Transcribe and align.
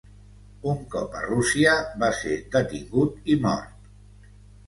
Un 0.69 0.79
cop 0.93 1.17
a 1.17 1.19
Rússia, 1.25 1.75
va 2.03 2.09
ser 2.21 2.37
detingut 2.55 3.31
i 3.35 3.35
mort. 3.43 4.35